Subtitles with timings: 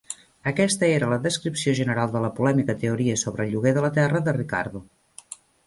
[0.51, 4.25] Aquesta era la descripció general de la polèmica teoria sobre el lloguer de la terra
[4.31, 4.85] de Ricardo.